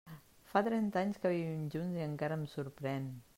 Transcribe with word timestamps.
Fa 0.53 0.63
trenta 0.67 0.99
anys 1.03 1.21
que 1.25 1.33
vivim 1.35 1.67
junts 1.75 2.01
i 2.01 2.05
encara 2.07 2.39
em 2.41 2.49
sorprèn. 2.57 3.07